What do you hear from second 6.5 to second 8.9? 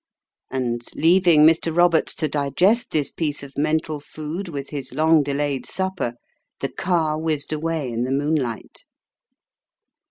the car whizzed away in the moonlight.